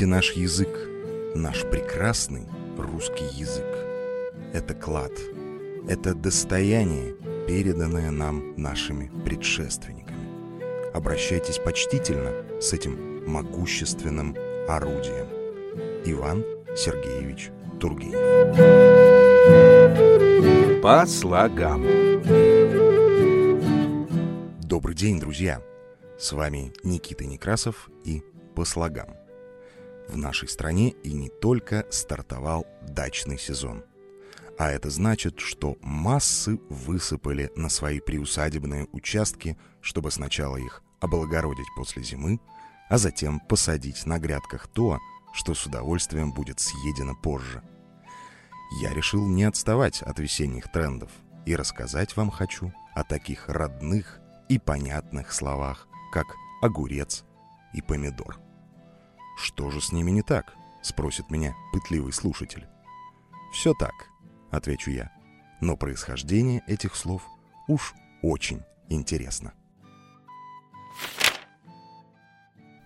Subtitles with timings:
[0.00, 0.88] Цените наш язык,
[1.34, 2.46] наш прекрасный
[2.78, 3.66] русский язык.
[4.54, 5.12] Это клад,
[5.90, 7.14] это достояние,
[7.46, 10.94] переданное нам нашими предшественниками.
[10.94, 12.32] Обращайтесь почтительно
[12.62, 14.34] с этим могущественным
[14.66, 15.26] орудием.
[16.06, 18.16] Иван Сергеевич Тургенев.
[20.80, 21.84] По слогам.
[24.62, 25.60] Добрый день, друзья!
[26.18, 28.22] С вами Никита Некрасов и
[28.56, 29.19] «По слогам».
[30.10, 33.84] В нашей стране и не только стартовал дачный сезон.
[34.58, 42.02] А это значит, что массы высыпали на свои приусадебные участки, чтобы сначала их облагородить после
[42.02, 42.40] зимы,
[42.88, 44.98] а затем посадить на грядках то,
[45.32, 47.62] что с удовольствием будет съедено позже.
[48.82, 51.12] Я решил не отставать от весенних трендов
[51.46, 56.26] и рассказать вам хочу о таких родных и понятных словах, как
[56.62, 57.24] огурец
[57.72, 58.49] и помидор.
[59.40, 62.66] «Что же с ними не так?»— спросит меня пытливый слушатель.
[63.52, 64.10] «Все так»,—
[64.50, 65.10] отвечу я,
[65.62, 67.26] но происхождение этих слов
[67.66, 69.54] уж очень интересно.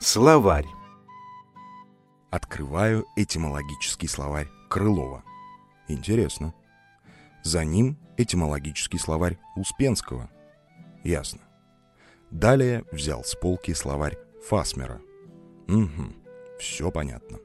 [0.00, 0.66] Словарь.
[2.30, 5.22] Открываю этимологический словарь Крылова.
[5.86, 6.52] Интересно.
[7.44, 10.30] За ним этимологический словарь Успенского.
[11.04, 11.40] Ясно.
[12.30, 15.00] Далее взял с полки словарь Фасмера.
[15.68, 16.19] Угу,
[16.60, 17.38] все понятно.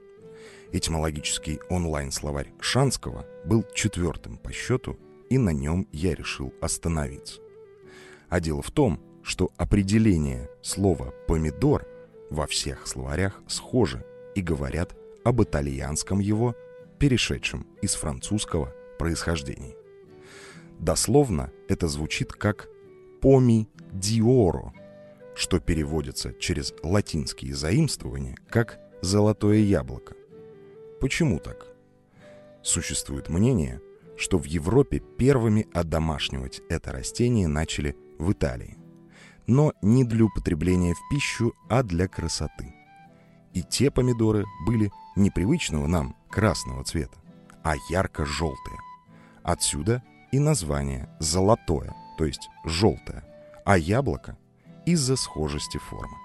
[0.72, 5.00] Этимологический онлайн-словарь Шанского был четвертым по счету,
[5.30, 7.42] и на нем я решил остановиться.
[8.30, 11.88] А дело в том, что определение слова «помидор»
[12.30, 16.56] во всех словарях схожи и говорят об итальянском его,
[17.00, 19.76] перешедшем из французского происхождения.
[20.80, 22.68] Дословно это звучит как
[23.22, 24.74] «поми диоро»,
[25.36, 30.16] что переводится через латинские заимствования как «золотое яблоко».
[31.00, 31.68] Почему так?
[32.64, 33.82] Существует мнение,
[34.18, 38.78] что в Европе первыми одомашнивать это растение начали в Италии.
[39.46, 42.74] Но не для употребления в пищу, а для красоты.
[43.54, 47.18] И те помидоры были непривычного нам красного цвета,
[47.64, 48.78] а ярко-желтые.
[49.44, 53.24] Отсюда и название «золотое», то есть «желтое»,
[53.64, 54.38] а яблоко
[54.86, 56.18] из-за схожести формы.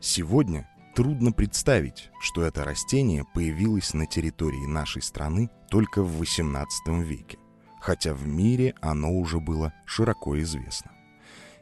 [0.00, 7.36] Сегодня трудно представить, что это растение появилось на территории нашей страны только в XVIII веке,
[7.82, 10.92] хотя в мире оно уже было широко известно.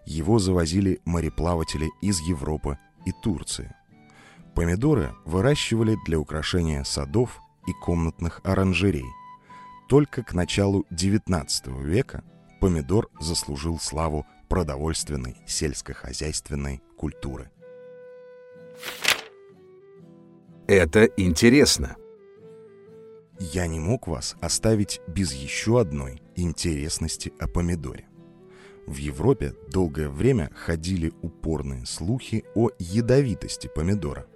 [0.07, 3.75] Его завозили мореплаватели из Европы и Турции.
[4.55, 9.11] Помидоры выращивали для украшения садов и комнатных оранжерей.
[9.89, 11.49] Только к началу XIX
[11.83, 12.23] века
[12.61, 17.51] помидор заслужил славу продовольственной сельскохозяйственной культуры.
[20.67, 21.97] Это интересно.
[23.39, 28.09] Я не мог вас оставить без еще одной интересности о помидоре.
[28.87, 34.27] В Европе долгое время ходили упорные слухи о ядовитости помидора.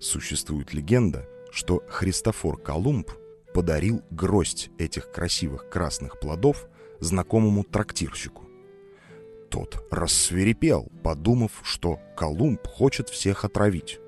[0.00, 3.10] Существует легенда, что Христофор Колумб
[3.52, 6.68] подарил гроздь этих красивых красных плодов
[7.00, 8.48] знакомому трактирщику.
[9.50, 14.00] Тот рассверепел, подумав, что Колумб хочет всех отравить.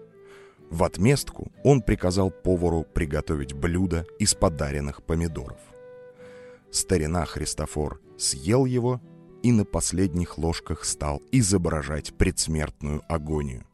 [0.72, 5.58] В отместку он приказал повару приготовить блюдо из подаренных помидоров.
[6.70, 8.98] Старина Христофор съел его
[9.42, 13.66] и на последних ложках стал изображать предсмертную агонию.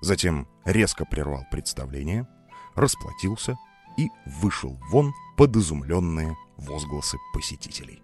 [0.00, 2.26] Затем резко прервал представление,
[2.74, 3.56] расплатился
[3.98, 4.08] и
[4.40, 8.02] вышел вон под изумленные возгласы посетителей.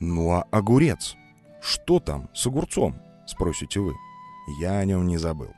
[0.00, 1.14] Ну а огурец?
[1.62, 3.00] Что там с огурцом?
[3.28, 3.94] Спросите вы.
[4.58, 5.54] Я о нем не забыл.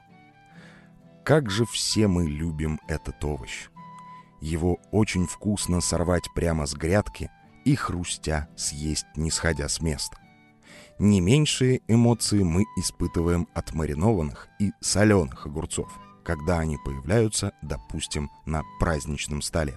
[1.29, 3.69] Как же все мы любим этот овощ.
[4.41, 7.31] Его очень вкусно сорвать прямо с грядки
[7.67, 10.17] и хрустя съесть, не сходя с места.
[10.99, 15.93] Не меньшие эмоции мы испытываем от маринованных и соленых огурцов,
[16.25, 19.77] когда они появляются, допустим, на праздничном столе.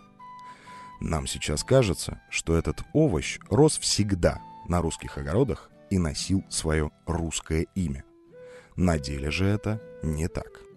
[1.02, 7.66] Нам сейчас кажется, что этот овощ рос всегда– на русских огородах и носил свое русское
[7.76, 8.06] имя.
[8.78, 10.71] На деле же это не так.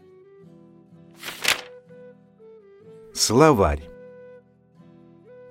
[3.17, 3.89] Словарь.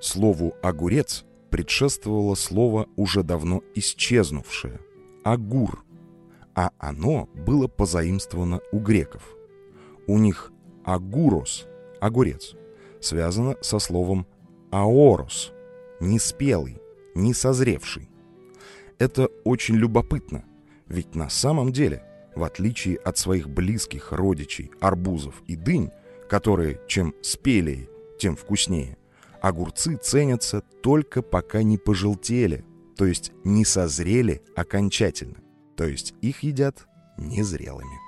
[0.01, 4.81] Слову «огурец» предшествовало слово, уже давно исчезнувшее–
[5.23, 5.85] «агур»,
[6.55, 9.23] а оно было позаимствовано у греков.
[10.07, 10.51] У них
[10.83, 11.65] «агурос»–
[12.01, 12.53] «огурец»
[12.99, 14.27] связано со словом
[14.69, 15.53] «аорос»–
[16.01, 16.81] «неспелый»,
[17.15, 18.09] «несозревший».
[18.99, 20.43] Это очень любопытно,
[20.87, 22.03] ведь на самом деле
[22.35, 25.91] в отличие от своих близких родичей арбузов и дынь,
[26.33, 27.87] которые чем спелее,
[28.17, 28.97] тем вкуснее,
[29.39, 32.65] огурцы ценятся только пока не пожелтели,
[32.97, 35.37] то есть не созрели окончательно,
[35.77, 36.87] то есть их едят
[37.19, 37.99] незрелыми.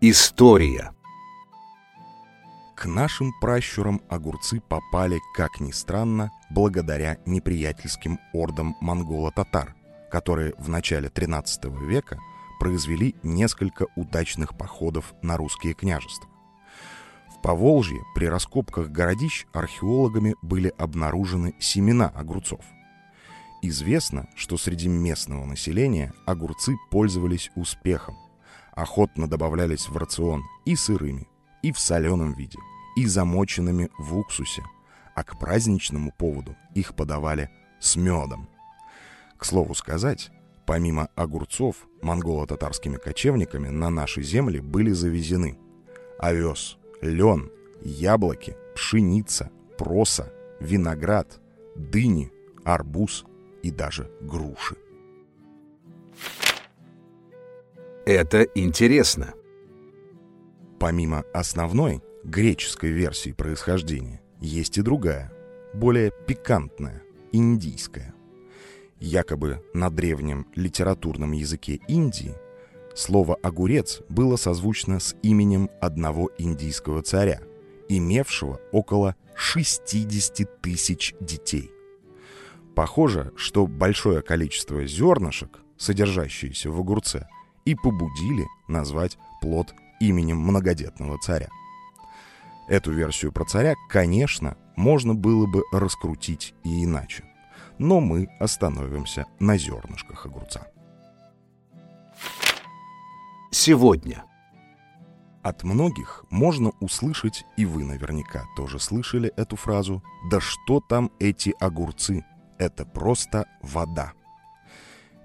[0.00, 0.94] История.
[2.76, 9.74] К нашим пращурам огурцы попали, как ни странно, благодаря неприятельским ордам монголо-татар,
[10.12, 12.20] которые в начале XIII века
[12.62, 16.30] произвели несколько удачных походов на русские княжества.
[17.28, 22.64] В Поволжье при раскопках городищ археологами были обнаружены семена огурцов.
[23.62, 28.16] Известно, что среди местного населения огурцы пользовались успехом,
[28.76, 31.26] охотно добавлялись в рацион и сырыми,
[31.64, 32.60] и в соленом виде–
[32.94, 34.62] и замоченными в уксусе,
[35.16, 37.50] а к праздничному поводу их подавали
[37.80, 38.48] с медом.
[39.36, 40.30] К слову сказать,
[40.66, 45.58] помимо огурцов, монголо-татарскими кочевниками на наши земли были завезены
[46.18, 47.50] овес, лен,
[47.82, 51.40] яблоки, пшеница, проса, виноград,
[51.74, 52.32] дыни,
[52.64, 53.24] арбуз
[53.62, 54.76] и даже груши.
[58.04, 59.34] Это интересно.
[60.78, 65.32] Помимо основной, греческой версии происхождения есть и другая,
[65.72, 68.14] более пикантная, индийская.
[69.02, 72.36] Якобы на древнем литературном языке Индии
[72.94, 77.40] слово «огурец» было созвучно с именем одного индийского царя,
[77.88, 81.72] имевшего около 60 тысяч детей.
[82.76, 87.26] Похоже, что большое количество зернышек, содержащиеся в огурце,
[87.64, 91.48] и побудили назвать плод именем многодетного царя.
[92.68, 97.24] Эту версию про царя, конечно, можно было бы раскрутить и иначе.
[97.82, 100.68] Но мы остановимся на зернышках огурца.
[103.50, 104.22] Сегодня.
[105.42, 110.00] От многих можно услышать, и вы наверняка тоже слышали эту фразу,
[110.30, 112.24] «Да что там эти огурцы?
[112.56, 114.12] Это просто вода».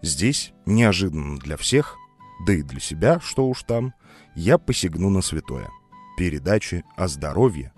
[0.02, 1.96] Здесь, неожиданно для всех,
[2.48, 3.94] да и для себя, что уж там,
[4.34, 5.70] я посягну на святое
[6.18, 7.72] передачи о здоровье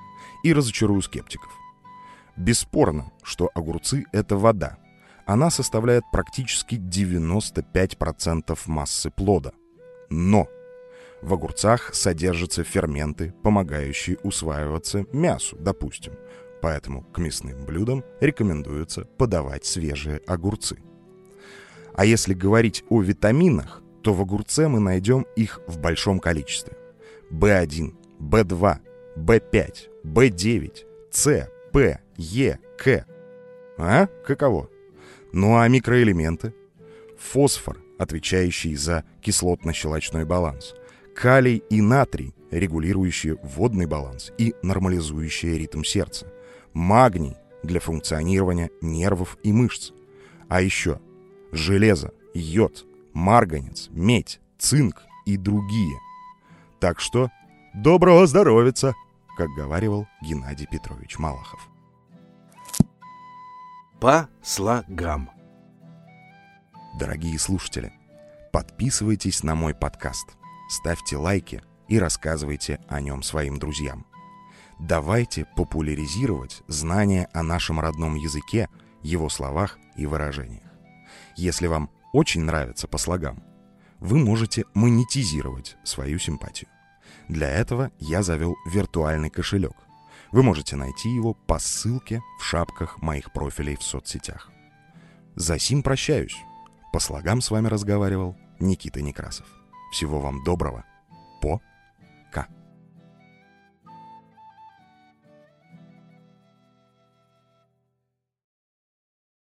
[0.45, 1.58] и разочарую скептиков.
[2.39, 4.77] Бесспорно, что огурцы– это вода.
[5.25, 9.51] Она составляет практически 95% массы плода.
[10.09, 10.47] Но
[11.21, 16.13] в огурцах содержатся ферменты, помогающие усваиваться мясу, допустим.
[16.61, 20.77] Поэтому к мясным блюдам рекомендуется подавать свежие огурцы.
[21.93, 26.77] А если говорить о витаминах, то в огурце мы найдем их в большом количестве.
[27.31, 28.77] В1, Б2,
[29.17, 33.05] Б5, Б9, С, П, Е, К.
[33.77, 34.07] А?
[34.25, 34.69] Каково?
[35.31, 36.53] Ну а микроэлементы?
[37.17, 40.75] Фосфор, отвечающий за кислотно-щелочной баланс.
[41.15, 46.27] Калий и натрий, регулирующие водный баланс и нормализующие ритм сердца.
[46.73, 49.91] Магний для функционирования нервов и мышц.
[50.49, 50.99] А еще
[51.53, 55.97] железо, йод, марганец, медь, цинк и другие.
[56.81, 57.29] Так что
[57.73, 58.95] Доброго здоровица,
[59.37, 61.69] как говаривал Геннадий Петрович Малахов.
[64.01, 65.29] По слогам.
[66.97, 67.91] Дорогие слушатели,
[68.53, 70.37] подписывайтесь на мой подкаст,
[70.69, 74.05] ставьте лайки и рассказывайте о нем своим друзьям.
[74.79, 78.69] Давайте популяризировать знания о нашем родном языке,
[79.03, 80.71] его словах и выражениях.
[81.35, 83.43] Если вам очень нравится по слогам,
[83.99, 86.69] вы можете монетизировать свою симпатию.
[87.27, 89.75] Для этого я завел виртуальный кошелек.
[90.31, 94.51] Вы можете найти его по ссылке в шапках моих профилей в соцсетях.
[95.35, 96.35] За сим прощаюсь.
[96.93, 99.47] По слогам с вами разговаривал Никита Некрасов.
[99.91, 100.85] Всего вам доброго.
[101.41, 101.61] По